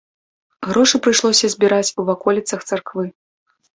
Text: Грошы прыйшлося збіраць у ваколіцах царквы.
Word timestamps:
Грошы 0.69 1.01
прыйшлося 1.07 1.49
збіраць 1.55 1.93
у 1.99 2.07
ваколіцах 2.11 2.59
царквы. 2.73 3.05